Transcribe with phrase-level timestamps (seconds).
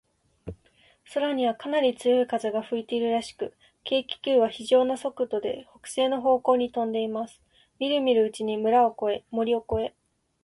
[1.13, 3.55] 空には、かなり強い風が吹いているらしく、
[3.87, 7.39] 軽気球は、ひじょうな速度で、北西の方向にとんでいます。
[7.77, 9.95] みるみるうちに村を越え、森を越え、